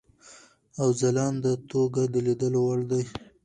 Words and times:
او 0.81 0.87
ځلانده 1.01 1.53
توګه 1.71 2.01
د 2.13 2.15
لیدلو 2.25 2.59
وړ 2.67 2.79
دی. 2.91 3.03